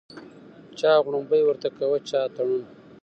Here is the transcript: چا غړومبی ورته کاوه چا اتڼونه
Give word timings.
چا 0.79 0.91
غړومبی 1.05 1.41
ورته 1.45 1.67
کاوه 1.77 1.99
چا 2.09 2.19
اتڼونه 2.27 2.67